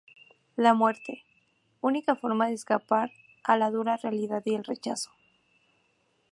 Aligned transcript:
La 0.55 0.73
muerte, 0.73 1.21
única 1.79 2.15
forma 2.15 2.47
de 2.47 2.55
escapar 2.55 3.11
a 3.43 3.55
la 3.55 3.69
dura 3.69 3.97
realidad 3.97 4.41
y 4.47 4.55
el 4.55 4.63
rechazo. 4.63 5.11